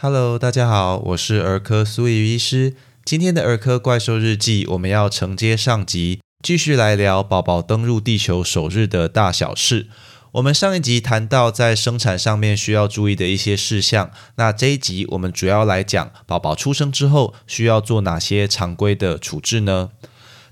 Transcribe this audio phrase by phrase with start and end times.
[0.00, 2.76] Hello，大家好，我是儿科苏怡医师。
[3.04, 9.88] 今天的儿科怪兽日记，我们要承接上集，继续来聊宝宝登陆地球首日的大小事。
[10.30, 19.90] 我们上一集谈到在生产上面需要注意的一些事项，那这一集我们主要来讲宝宝出生之后需要做哪些常规的处置呢？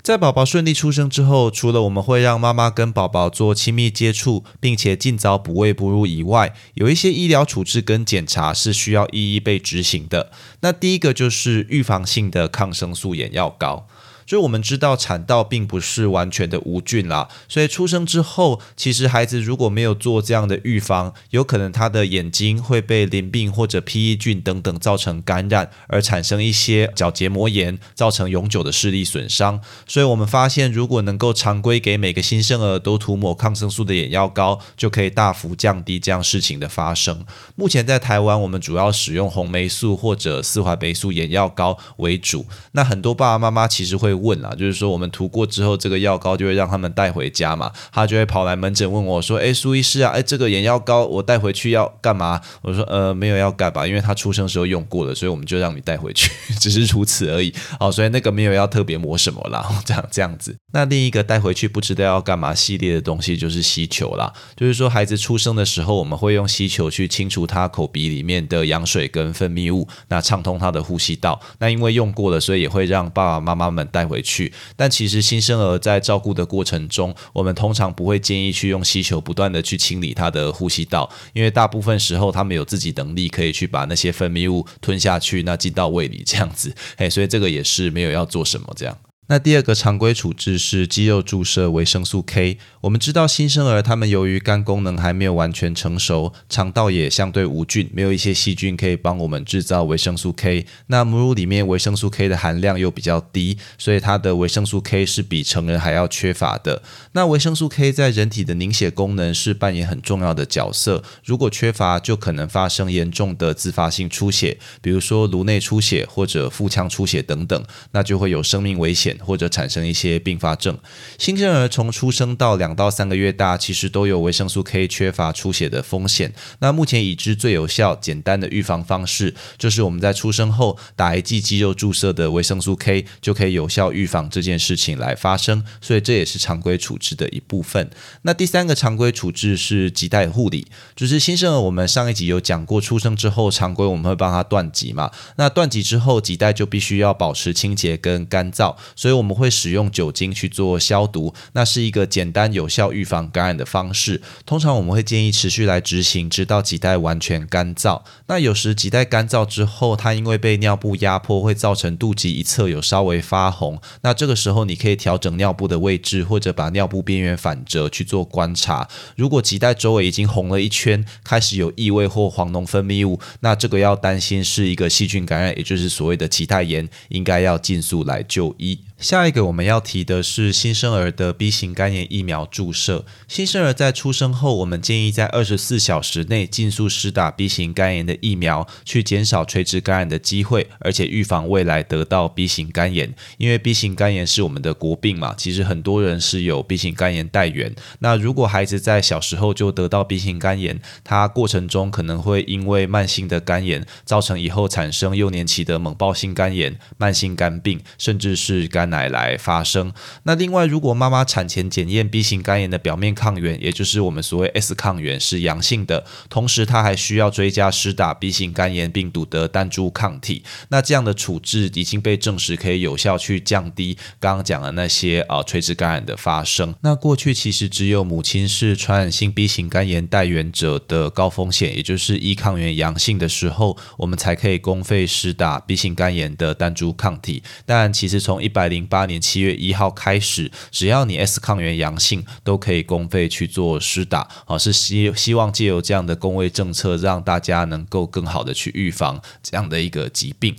[0.07, 10.31] 在宝宝顺利出生之后，除了我们会让妈妈跟宝宝做亲密接触，并且尽早补喂哺乳以外，有一些医疗处置跟检查是需要一一被执行的。
[10.61, 13.89] 那第一个就是预防性的抗生素眼药膏。
[14.27, 29.61] 所以我们知道产道并不是完全的无菌啦，所以出生之后，其实孩子如果没有做这样的预防，有可能他的眼睛会被淋病或者 PE 菌等等造成感染，而产生一些角结膜炎，造成永久的视力损伤。
[29.87, 37.25] 所以我们发现，如果能够常规给每个新生儿都涂抹抗生素的眼药膏，就可以大幅降低这样事情的发生。
[37.55, 42.47] 目前在台湾，我们主要使用红霉素或者四环霉素眼药膏为主。
[42.73, 44.16] 那很多爸爸妈妈其实会。
[44.17, 47.71] 问啊，就是说我们涂过之后，这个药膏就会让他们带回家嘛？
[47.93, 57.53] 他就会跑来门诊问我说：“哎，苏医师啊，哎，这个眼药膏我带回去要干嘛？”我说：“呃，没有要干吧，因为他出生时候用过了，所以我们就让你带回去， 只是如此而已。
[57.79, 60.57] 好，所以那个没有要特别抹什么啦， 这样这样子。
[60.73, 71.39] 那另一个带回去不知道要干嘛系列的东西就是吸球啦，就是说孩子出生的时候，我们会用吸球去清除他口鼻里面的羊水跟分泌物，那畅通他的呼吸道。
[71.59, 74.06] 那因为用过了，所以也会让爸爸妈妈们带。
[74.09, 88.97] 回去，但其实新生儿在照顾的过程中，我们通常不会建议去用吸球不断的去清理他的呼吸道，因为大部分时候他们有自己能力可以去把那些分泌物吞下去，那进到胃里这样子，哎，所以这个也是没有要做什么这样。
[89.29, 92.59] 那第二个常规处置是肌肉注射维生素 K。
[92.83, 100.65] 我们知道新生儿他们由于肝功能还没有完全成熟，肠道也相对无菌，没有一些细菌可以帮我们制造维生素 K。
[100.87, 106.81] 那母乳里面维生素 K 的含量又比较低，所以它的维生素 K 是比成人还要缺乏的。
[107.11, 117.61] 那维生素 K 在人体的凝血功能是扮演很重要的角色，如果缺乏，就可能发生严重的自发性出血，比如说颅内出血或者腹腔出血等等，
[117.91, 119.16] 那就会有生命危险。
[119.25, 120.79] 或者产生一些并发症。
[121.19, 126.33] 新生儿从出生到两到三个月大，其实都有维生素 K 缺乏出血的风险。
[126.61, 135.65] 那目前已知最有效、简单的预防方式，就是我们在出生后打一剂肌肉注射的维生素 K，就可以有效预防这件事情来发生。
[135.81, 137.91] 所以这也是常规处置的一部分。
[138.23, 145.11] 那第三个常规处置是脐带护理，就是新生儿我们上一集有讲过，出生之后常规我们会帮他断脐嘛。
[145.37, 148.77] 那断脐之后，脐带就必须要保持清洁跟干燥。
[149.07, 154.21] 所以我们会使用酒精去做消毒，那是一个简单有效预防感染的方式。
[154.45, 158.03] 通常我们会建议持续来执行，直到脐带完全干燥。
[158.27, 163.81] 那有时脐带干燥之后，它因为被尿布压迫，会造成肚脐一侧有稍微发红。
[164.03, 168.89] 那这个时候你可以调整尿布的位置，或者把尿布边缘反折去做观察。
[169.15, 178.81] 如果脐带周围已经红了一圈，开始有异味或黄脓分泌物，那这个要担心是一个细菌感染，也就是所谓的脐带炎，应该要尽速来就医。
[178.99, 183.05] 下一个我们要提的是新生儿的 B 型肝炎疫苗注射。
[183.29, 193.15] 新生儿在出生后，我们建议在二十四小时内尽速施打 B 型肝炎的疫苗，去减少垂直感染的机会，而且预防未来得到 B 型肝炎。
[193.37, 197.75] 因为 B 型肝炎是我们的国病嘛，其实很多人是有 B 型肝炎带源。
[197.99, 208.86] 那如果孩子在小时候就得到 B 型肝炎，他过程中可能会因为慢性的肝炎，造成以后产生幼年期的猛暴性肝炎、慢性肝病，甚至是肝。
[208.87, 209.93] 奶来发生。
[210.25, 220.43] 那另外，如果妈妈产前检验 B 型肝炎的表面抗原，也就是我们所谓 S 抗原是阳性的，同时她还需要追加施打 B 型肝炎病毒的单株抗体。
[220.69, 226.75] 那这样的处置已经被证实可以有效去降低刚刚讲的那些啊垂直感染的发生。
[226.83, 237.43] 那过去其实只有母亲是传染性 B 型肝炎带源者的高风险，也就是一抗原阳性的时候，我们才可以公费施打 B 型肝炎的单株抗体。
[237.65, 244.29] 但其实从一百零零八年七月一号开始，只要你 S 抗原阳性，都可以公费去做施打。
[244.47, 250.55] 啊，是希希望借由这样的公卫政策，让大家能够更好的去预防这样的一个疾病。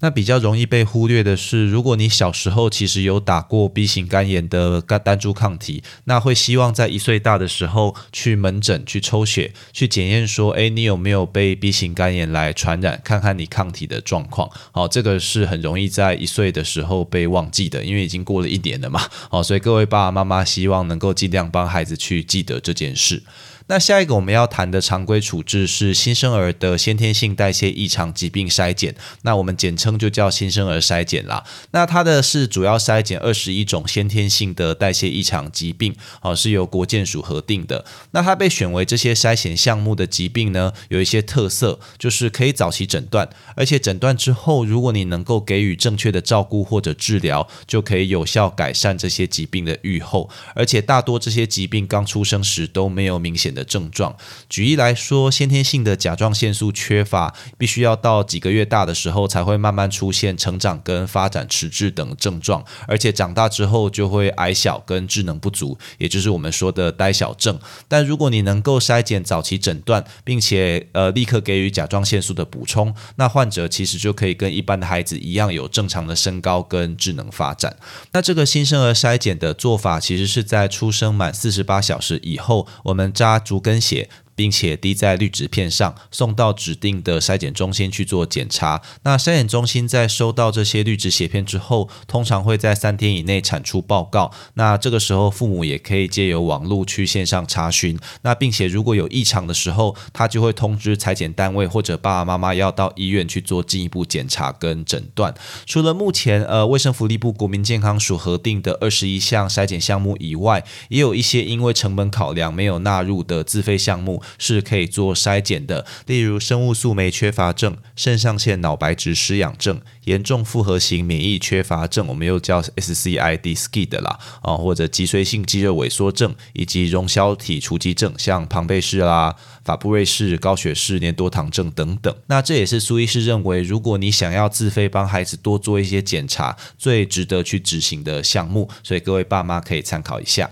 [0.00, 14.50] 那比较容易被忽略的是，如果你小时候其实有打过 B 型肝炎的肝单株抗体，那会希望在一岁大的时候去门诊去抽血，去检验说，哎，你有没有被 B 型肝炎来传染，看看你抗体的状况。
[14.72, 19.00] 好，这个是很容易在一岁的时候被忘记的，因为已经过了一年了嘛。
[19.28, 23.22] 好，所以各位爸爸妈妈希望能够尽量帮孩子去记得这件事。
[23.66, 31.44] 那下一个我们要谈的常规处置是新生儿的先天性代谢异常疾病筛检，那我们简称就叫新生儿筛检啦。
[31.70, 37.84] 那它的是主要筛检二十一种先天性的代谢异常疾病，哦，是由国健署核定的。
[38.10, 54.16] 那它被选为这些筛选项目的疾病呢，有一些特色，就是可以早期诊断，而且诊断之后，如果你能够给予正确的照顾或者治疗，就可以有效改善这些疾病的预后，而且大多这些疾病刚出生时都没有明显的症状。
[54.48, 67.58] 举例来说，先天性的甲状腺素缺乏，必须要到几个月大的时候才会慢慢出现成长跟发展迟滞等症状，而且长大之后就会矮小跟智能不足，也就是我们说的呆小症。
[67.88, 77.76] 但如果你能够筛检早期诊断，并且呃立刻给予甲状腺素的补充，那患者其实就可以跟一般的孩子一样有正常的身高跟智能发展。
[78.12, 84.08] 那这个新生儿筛检的做法，其实是在出生满四十八小时以后，我们扎足跟鞋。
[84.40, 88.80] 并且滴在滤纸片上，送到指定的筛检中心去做检查。
[89.02, 94.32] 那筛检中心在收到这些滤纸血片之后，通常会在三天以内产出报告。
[94.54, 97.98] 那这个时候，父母也可以借由网络去线上查询。
[98.22, 105.34] 那并且如果有异常的时候，他就会通知裁剪单位或者爸爸妈妈要到医院去做进一步检查跟诊断。
[105.66, 114.22] 除了目前呃卫生福利部国民健康署核定的二十一项筛检项目以外，也有一些因为成本考量没有纳入的自费项目。
[114.38, 132.14] 是可以做筛检的，例如生物素酶缺乏症、肾上腺脑白质失养症、严重复合型免疫缺乏症，我们又叫 SCID-SKID 啦，啊，或者脊髓性肌肉萎缩症以及溶消体储积症，像庞贝氏啦、法布瑞氏、高血氏、粘多糖症等等。
[132.26, 140.50] 那这也是苏医师认为，如果你想要自费帮孩子多做一些检查，最值得去执行的项目，所以各位爸妈可以参考一下。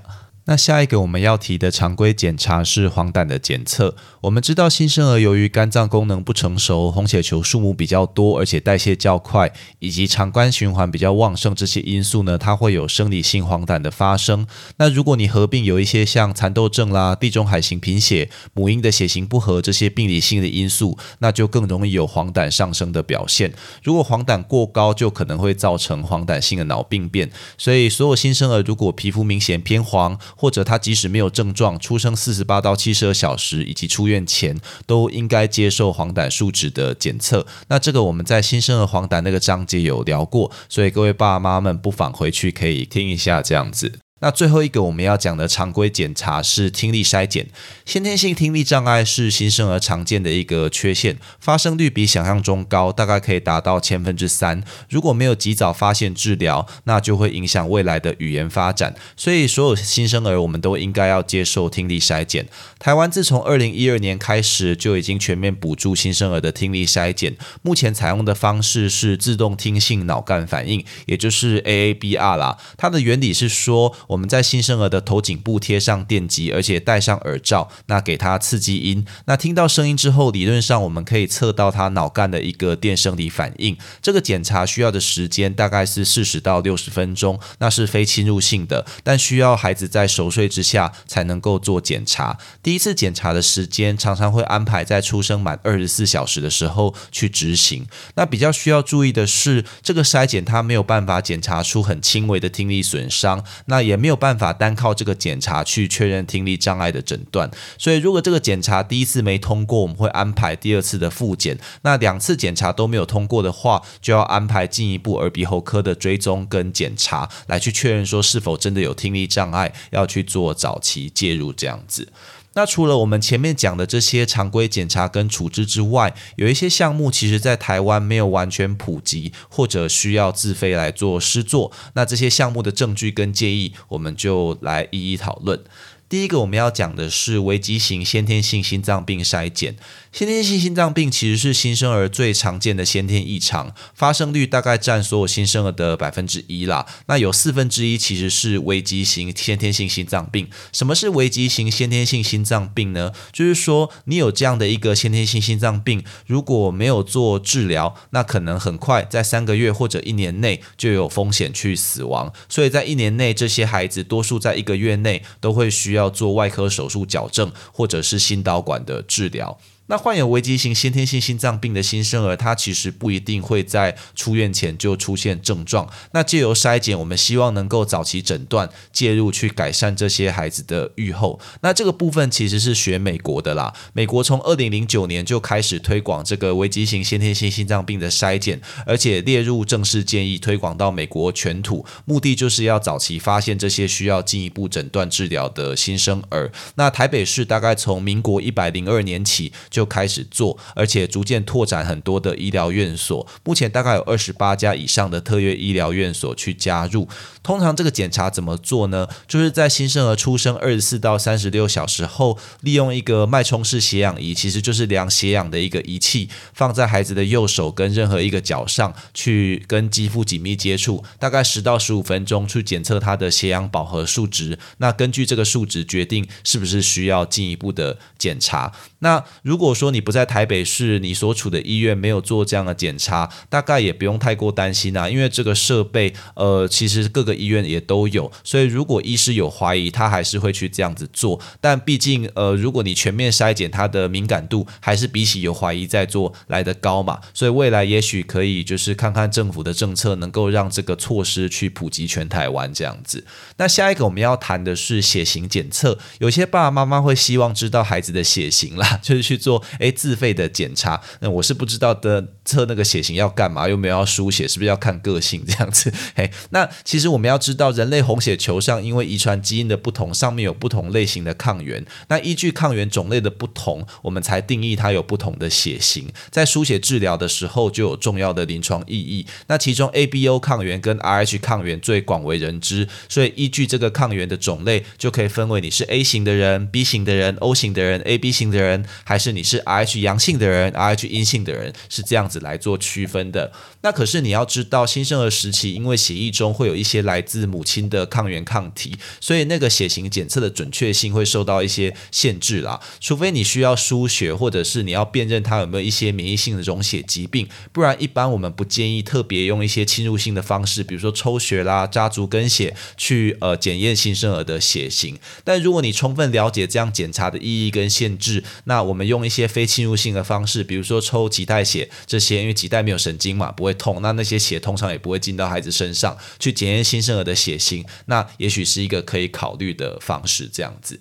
[0.49, 3.95] 那下一个我们要提的常规检查是黄疸的检测。
[4.23, 14.47] 我们知道新生儿由于肝脏功能不成熟、红血球数目比较多，而且代谢较快，以及肠肝循环比较旺盛这些因素呢，它会有生理性黄疸的发生。
[14.79, 23.53] 那如果你合并有一些像蚕豆症啦、地中海型贫血、母婴的血型不合这些病理性的因素，那就更容易有黄疸上升的表现。
[23.83, 27.31] 如果黄疸过高，就可能会造成黄疸性的脑病变。
[27.59, 34.57] 所以所有新生儿如果皮肤明显偏黄，或者他即使没有症状，出生四十八到七十二小时以及出院前，
[34.87, 37.45] 都应该接受黄疸数值的检测。
[37.67, 43.99] 那这个我们在新生儿黄疸那个章节有聊过，所以各位爸爸妈妈们不妨回去可以听一下这样子。
[44.21, 47.47] 那最后一个我们要讲的常规检查是听力筛检。
[47.85, 54.65] 先天性听力障碍是新生儿常见的一个缺陷，发生率比想象中高，大概可以达到千分之三。
[54.91, 58.97] 如果没有及早发现治疗，那就会影响未来的语言发展。
[59.17, 62.49] 所以所有新生儿我们都应该要接受听力筛检。
[62.81, 67.37] 台湾自从二零一二年开始就已经全面补助新生儿的听力筛检。
[67.63, 72.59] 目前采用的方式是自动听性脑干反应，也就是 AABR 啦。
[72.77, 73.95] 它的原理是说。
[74.09, 83.77] 我们在新生儿的头颈部贴上电极，而且戴上耳罩，那给他刺激音，那听到声音之后，理论上我们可以测到他脑干的一个电生理反应。
[84.01, 92.39] 这个检查需要的时间大概是四十到六十分钟，那是非侵入性的，但需要孩子在熟睡之下才能够做检查。
[92.63, 97.87] 第一次检查的时间常常会安排在出生满二十四小时的时候去执行。
[98.15, 103.98] 那比较需要注意的是，这个筛检它没有办法检查出很轻微的听力损伤，那也。
[103.99, 111.59] 没有办法单靠这个检查去确认听力障碍的诊断，所以如果这个检查第一次没通过，我们会安排第二次的复检。
[111.83, 122.09] 那两次检查都没有通过的话，就要安排进一步耳鼻喉科的追踪跟检查，来去确认说是否真的有听力障碍，要去做早期介入这样子。
[122.59, 131.71] 那除了我们前面讲的这些常规检查跟处置之外，有一些项目其实在台湾没有完全普及，或者需要自费来做施作。
[131.93, 135.63] 那这些项目的证据跟建议，我们就来一一讨论。
[136.09, 139.77] 第一个我们要讲的是危机型先天性心脏病筛检。
[140.11, 146.87] 先天性心脏病其实是新生儿最常见的先天异常，发生率大概占所有新生儿的百分之一啦。
[147.09, 150.49] 那有四分之一其实是危机型先天性心脏病。
[150.73, 153.13] 什么是危机型先天性心脏病呢？
[153.31, 162.33] 就是说你有这样的一个先天性心脏病，如果没有做治疗，那可能很快在三个月或者一年内就有风险去死亡。
[162.49, 169.59] 所以在一年内，这些孩子多数在一个月内都会需要要做外科手术矫正或者是心导管的治疗。
[169.89, 175.89] 那患有危机型先天性心脏病的新生儿，他其实不一定会在出院前就出现症状。
[176.13, 181.41] 那借由筛检，我们希望能够早期诊断、介入，去改善这些孩子的预后。
[181.63, 183.73] 那这个部分其实是学美国的啦。
[183.95, 196.53] 美国从二零零九年就开始推广这个危机型先天性心脏病的筛检，而且列入正式建议，推广到美国全土，目的就是要早期发现这些需要进一步诊断治疗的新生儿。
[196.75, 199.51] 那台北市大概从民国一百零二年起。
[199.79, 203.25] 就开始做，而且逐渐拓展很多的医疗院所。
[203.45, 207.09] 目前大概有二十八家以上的特约医疗院所去加入。
[207.45, 209.07] 通常这个检查怎么做呢？
[209.29, 224.59] 就是在新生儿出生二十四到三十六小时后，利用一个脉冲式血氧仪，其实就是量血氧的一个仪器，放在孩子的右手跟任何一个脚上去跟肌肤紧密接触，大概十到十五分钟去检测他的血氧饱和数值。
[224.79, 228.73] 那根据这个数值决定是不是需要进一步的检查。
[228.99, 241.39] 那如果如果说你不在台北市，你所处的医院没有做这样的检查，大概也不用太过担心啊，因为这个设备，呃，其实各个医院也都有，所以如果医师有怀疑，他还是会去这样子做。
[241.61, 253.27] 但毕竟，呃，如果你全面筛检，它的敏感度还是比起有怀疑在做来的高嘛，所以未来也许可以就是看看政府的政策能够让这个措施去普及全台湾这样子。
[253.59, 259.58] 那下一个我们要谈的是血型检测，有些爸爸妈妈会希望知道孩子的血型啦，就是去做。
[259.81, 263.69] 诶自费的检查，那我是不知道的，测那个血型要干嘛？
[263.69, 265.93] 又没有要输血，是不是要看个性这样子？
[266.15, 271.85] 嘿，那其实我们要知道，人类红血球上因为遗传基因的不同，上面有不同类型的抗原。
[272.09, 276.09] 那依据抗原种类的不同，我们才定义它有不同的血型。
[276.31, 279.27] 在输血治疗的时候，就有重要的临床意义。
[279.47, 289.59] 那其中 ABO 抗原跟 RH 抗原最广为人知，所以依据这个抗原的种类，就可以分为你是 A 型的人、B 型的人、O 型的人、AB 型的人，还是你是。
[289.69, 293.53] Rh 阳性的人，Rh 阴性的人是这样子来做区分的。
[293.83, 302.81] 那可是你要知道，新生儿时期因为血液中会有一些来自母亲的抗原抗体，所以那个血型检测的准确性会受到一些限制啦。
[302.99, 315.19] 除非你需要输血，或者是你要辨认他有没有一些免疫性的溶血疾病，不然一般我们不建议特别用一些侵入性的方式，比如说抽血啦、扎足跟血去呃检验新生儿的血型。
[315.45, 331.01] 但如果你充分了解这样检查的意义跟限制，那我们用一些些非侵入性的方式，比如说抽脐带血这些，因为脐带没有神经嘛，不会痛，那那些血通常也不会进到孩子身上去检验新生儿的血型，那也许是一个可以考虑的方式，这样子。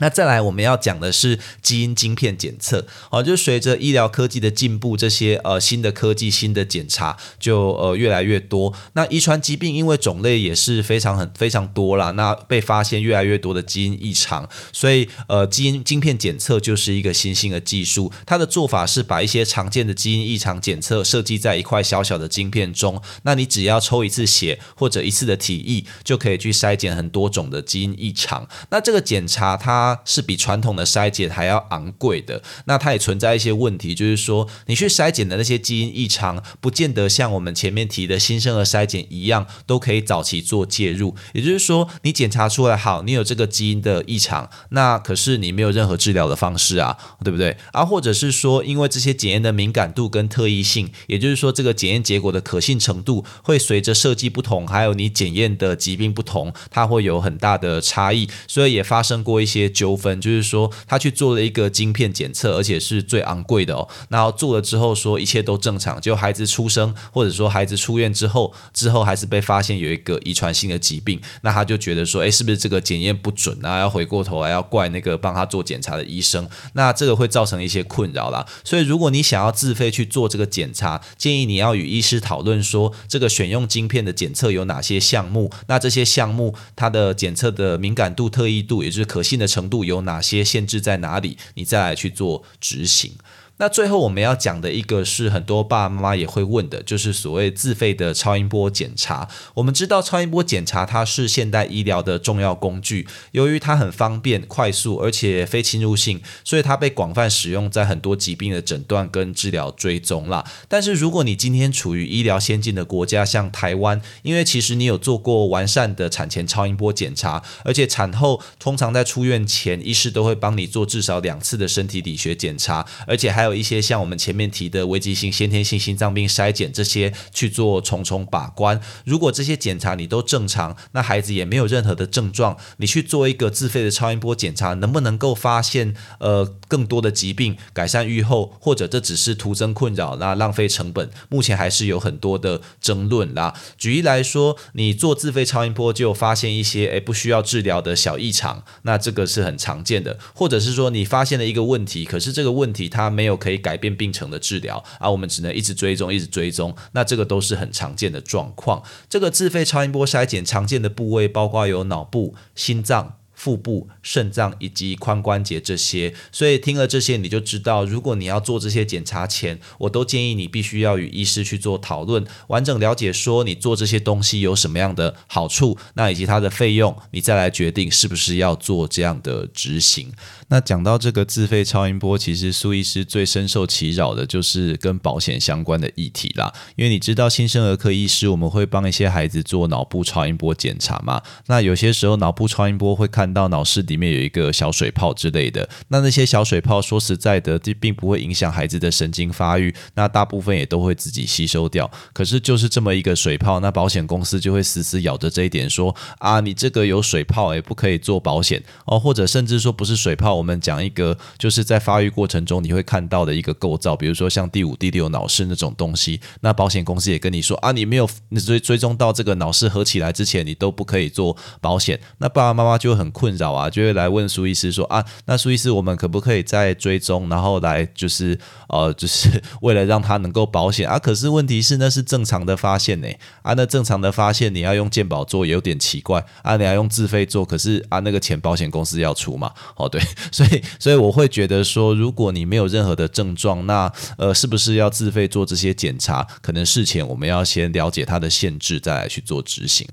[0.00, 8.72] 那再来，我们要讲的是基因晶片检测，哦，就随着医疗科技的进步，这些呃新的科技、新的检查就呃越来越多。
[8.92, 18.12] 那遗传疾病因为种类也是非常很非常多啦，那被发现越来越多的基因异常，所以呃基因晶片检测就是一个新兴的技术。
[18.26, 28.48] 它的做法是把一些常见的基因异常检测设计在一块小小的晶片中，那你只要抽一次血或者一次的体液，就可以去筛检很多种的基因异常。
[28.70, 29.87] 那这个检查它。
[29.88, 41.14] 它是比传统的筛检还要昂贵的，那它也存在一些问题，就是说你去筛检的那些基因异常，不见得像我们前面提的新生儿筛检一样，都可以早期做介入。
[41.32, 47.56] 也就是说，你检查出来好，你有这个基因的异常，那可是你没有任何治疗的方式啊，对不对？
[47.72, 59.70] 啊，或者是说，因为这些检验的敏感度跟特异性，也就是说，这个检验结果的可信程度会随着设计不同，还有你检验的疾病不同，它会有很大的差异，所以也发生过一些。
[59.78, 63.88] 纠纷就是说，他去做了一个晶片检测，而且是最昂贵的哦。
[64.08, 73.78] 然后做了之后说一切都正常，就孩子出生或者说孩子出院之后，之后还是被发现有一个遗传性的疾病，那他就觉得说，哎，是不是这个检验不准啊？
[73.78, 78.44] 要回过头来要怪那个帮他做检查的医生，那这个会造成一些困扰啦。
[78.64, 85.52] 所以如果你想要自费去做这个检查，建议你要与医师讨论说，这个选用晶片的检测有哪些项目？
[85.68, 89.67] 那这些项目它的检测的敏感度、特异度，也就是可信的程。
[89.68, 91.36] 度有哪些限制在哪里？
[91.54, 93.12] 你再来去做执行。
[93.60, 99.28] 那最后我们要讲的一个是很多爸爸妈妈也会问的，就是所谓自费的超音波检查。
[99.54, 110.44] 我们知道超音波检查它是现代医疗的重要工具，由于它很方便、快速，而且非侵入性，所以它被广泛使用在很多疾病的诊断跟治疗追踪啦。
[110.68, 123.47] 但是如果你今天处于医疗先进的国家，像台湾，因为其实你有做过完善的产前超音波检查，而且产后通常在出院前，医师都会帮你做至少两次的身体理学检查，而且还有。
[123.48, 128.80] 有一些像我们前面提的危急性先天性心脏病筛检这些去做重重把关。
[129.04, 141.10] 如果这些检查你都正常，那孩子也没有任何的症状，你去做一个自费的超音波检查，能不能够发现呃更多的疾病，改善预后，或者这只是徒增困扰，那浪费成本？
[141.28, 143.54] 目前还是有很多的争论啦。
[143.76, 158.82] 举例来说，你做自费超音波就发现一些诶不需要治疗的小异常，那这个是很常见的，或者是说你发现了一个问题，可是这个问题它没有可以改变病程的治疗啊，我们只能一直追踪，一直追踪，那这个都是很常见的状况。
[159.08, 163.14] 这个自费超音波筛检常见的部位包括有脑部、心脏。
[163.38, 180.12] 腹部、肾脏以及髋关节这些，所以听了这些你就知道，如果你要做这些检查前，我都建议你必须要与医师去做讨论，完整了解说你做这些东西有什么样的好处，那以及它的费用，你再来决定是不是要做这样的执行。
[180.48, 193.28] 那讲到这个自费超音波，其实苏医师最深受其扰的就是跟保险相关的议题啦，因为你知道新生儿科医师我们会帮一些孩子做脑部超音波检查嘛，那有些时候脑部超音波会看。
[193.28, 201.88] 到脑室里面有一个小水泡之类的，那那些小水泡说实在的，这并不会影响孩子的神经发育，那大部分也都会自己吸收掉。
[202.14, 218.08] 可是就是这么一个水泡，那保险公司就会死死咬着这一点说啊，你这个有水泡，也不可以做保险哦，或者甚至说不是水泡，我们讲一个就是在发育过程中你会看到的一个构造，比如说像第五、第六脑室那种东西，那保险公司也跟你说啊，你没有
[218.46, 222.00] 追追踪到这个脑室合起来之前，你都不可以做保险。
[222.18, 223.08] 那爸爸妈妈就很。
[223.18, 231.00] 困扰啊，就会来问苏医师说啊，那苏医师，我们可不可以再追踪，然后来就是呃，就是为了让他能够保险啊？
[231.00, 233.08] 可是问题是那是正常的发现呢
[233.42, 239.52] 啊，那正常的发现你要用健保做也有点奇怪啊，你要用自费做，可是啊那个钱保险公司要出嘛？
[239.76, 246.26] 哦对，所以所以我会觉得说，如果你没有任何的症状，那呃是不是要自费做这些检查？
[246.40, 249.86] 可能事前我们要先了解它的限制，再来去做执行。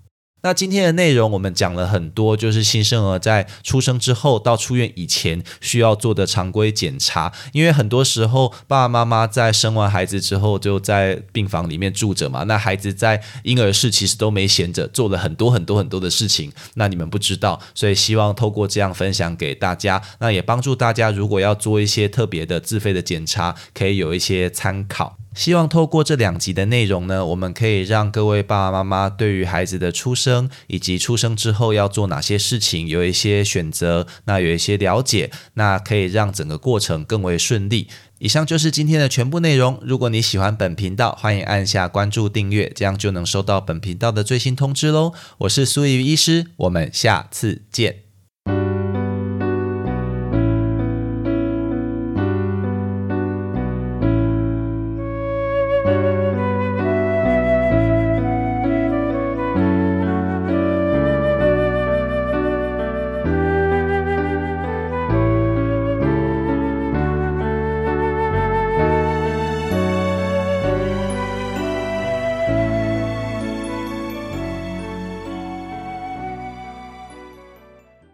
[0.45, 7.33] 那今天的内容我们讲了很多，就是新生儿在出生之后到出院以前需要做的常规检查。
[7.51, 16.53] 因为很多时候爸爸妈妈在生完孩子之后就在病房里面住着嘛，那孩子在婴儿室其实都没闲着，做了很多很多很多的事情。
[16.75, 25.17] 那你们不知道，所以希望透过这样分享给大家，那也帮助大家如果要做一些特别的自费的检查，可以有一些参考。
[25.35, 37.87] 希望透过这两集的内容呢，我们可以让各位爸爸妈妈对于孩子的出生以及出生之后要做哪些事情有一些选择，那有一些了解，那可以让整个过程更为顺利。
[38.17, 39.77] 以上就是今天的全部内容。
[39.83, 45.11] 如果你喜欢本频道，欢迎按下关注订阅，这样就能收到本频道的最新通知喽。
[45.39, 48.04] 我是苏怡医师，我们下次见。